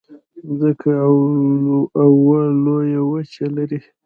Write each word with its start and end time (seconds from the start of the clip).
مځکه 0.55 0.91
اوه 2.03 2.39
لویې 2.63 3.01
وچې 3.09 3.45
لري. 3.55 3.79